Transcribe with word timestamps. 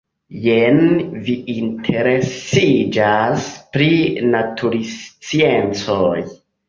Jen 0.43 0.79
vi 1.27 1.35
interesiĝas 1.55 3.45
pri 3.77 3.91
natursciencoj. 4.37 6.19